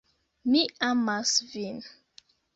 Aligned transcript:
Mi 0.53 0.61
amas 0.89 1.31
vin 1.53 1.79